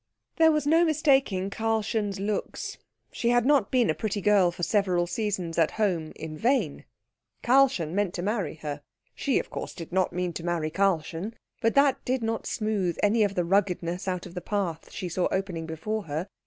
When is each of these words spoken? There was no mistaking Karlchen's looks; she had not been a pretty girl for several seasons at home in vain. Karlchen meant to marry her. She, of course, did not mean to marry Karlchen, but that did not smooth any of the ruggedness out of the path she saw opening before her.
There 0.37 0.51
was 0.51 0.65
no 0.65 0.83
mistaking 0.83 1.51
Karlchen's 1.51 2.19
looks; 2.19 2.79
she 3.11 3.29
had 3.29 3.45
not 3.45 3.69
been 3.69 3.87
a 3.87 3.93
pretty 3.93 4.19
girl 4.19 4.49
for 4.49 4.63
several 4.63 5.05
seasons 5.05 5.59
at 5.59 5.69
home 5.77 6.11
in 6.15 6.35
vain. 6.35 6.85
Karlchen 7.43 7.93
meant 7.93 8.15
to 8.15 8.23
marry 8.23 8.55
her. 8.65 8.81
She, 9.13 9.37
of 9.37 9.51
course, 9.51 9.75
did 9.75 9.91
not 9.91 10.11
mean 10.11 10.33
to 10.33 10.43
marry 10.43 10.71
Karlchen, 10.71 11.35
but 11.61 11.75
that 11.75 12.03
did 12.03 12.23
not 12.23 12.47
smooth 12.47 12.97
any 13.03 13.21
of 13.21 13.35
the 13.35 13.45
ruggedness 13.45 14.07
out 14.07 14.25
of 14.25 14.33
the 14.33 14.41
path 14.41 14.89
she 14.91 15.07
saw 15.07 15.27
opening 15.31 15.67
before 15.67 16.05
her. 16.05 16.27